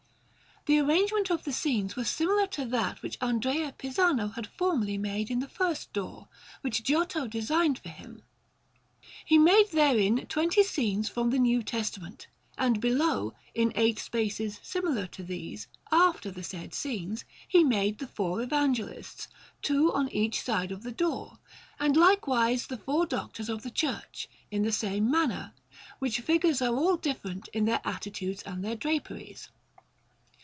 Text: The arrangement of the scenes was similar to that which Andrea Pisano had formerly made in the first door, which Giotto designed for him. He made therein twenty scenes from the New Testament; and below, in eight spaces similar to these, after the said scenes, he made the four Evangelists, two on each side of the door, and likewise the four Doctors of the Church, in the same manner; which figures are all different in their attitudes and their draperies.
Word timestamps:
The 0.67 0.77
arrangement 0.77 1.31
of 1.31 1.43
the 1.43 1.53
scenes 1.53 1.95
was 1.95 2.07
similar 2.07 2.45
to 2.49 2.65
that 2.65 3.01
which 3.01 3.17
Andrea 3.19 3.71
Pisano 3.75 4.27
had 4.35 4.45
formerly 4.45 4.95
made 4.95 5.31
in 5.31 5.39
the 5.39 5.47
first 5.49 5.91
door, 5.91 6.27
which 6.61 6.83
Giotto 6.83 7.25
designed 7.25 7.79
for 7.79 7.89
him. 7.89 8.21
He 9.25 9.39
made 9.39 9.71
therein 9.71 10.27
twenty 10.27 10.61
scenes 10.63 11.09
from 11.09 11.31
the 11.31 11.39
New 11.39 11.63
Testament; 11.63 12.27
and 12.59 12.79
below, 12.79 13.33
in 13.55 13.71
eight 13.75 13.97
spaces 13.97 14.59
similar 14.61 15.07
to 15.07 15.23
these, 15.23 15.67
after 15.91 16.29
the 16.29 16.43
said 16.43 16.75
scenes, 16.75 17.25
he 17.47 17.63
made 17.63 17.97
the 17.97 18.05
four 18.05 18.39
Evangelists, 18.43 19.29
two 19.63 19.91
on 19.91 20.09
each 20.09 20.43
side 20.43 20.71
of 20.71 20.83
the 20.83 20.91
door, 20.91 21.39
and 21.79 21.97
likewise 21.97 22.67
the 22.67 22.77
four 22.77 23.07
Doctors 23.07 23.49
of 23.49 23.63
the 23.63 23.71
Church, 23.71 24.29
in 24.51 24.61
the 24.61 24.71
same 24.71 25.09
manner; 25.09 25.55
which 25.97 26.19
figures 26.21 26.61
are 26.61 26.75
all 26.75 26.97
different 26.97 27.47
in 27.47 27.65
their 27.65 27.81
attitudes 27.83 28.43
and 28.43 28.63
their 28.63 28.75
draperies. 28.75 29.49